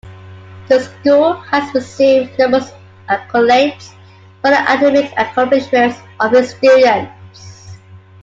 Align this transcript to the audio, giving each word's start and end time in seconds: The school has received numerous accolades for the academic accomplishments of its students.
The 0.67 0.79
school 0.79 1.33
has 1.41 1.71
received 1.75 2.39
numerous 2.39 2.71
accolades 3.07 3.91
for 4.41 4.49
the 4.49 4.57
academic 4.59 5.13
accomplishments 5.15 5.99
of 6.19 6.33
its 6.33 6.55
students. 6.55 7.77